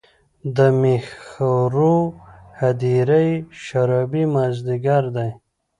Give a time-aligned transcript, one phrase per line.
[0.55, 1.95] د میخورو
[2.59, 5.29] هـــــدیره یې شــــــرابي مــــاځیګری دی